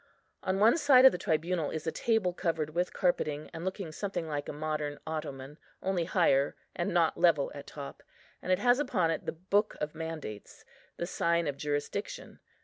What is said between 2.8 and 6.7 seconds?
carpeting, and looking something like a modern ottoman, only higher,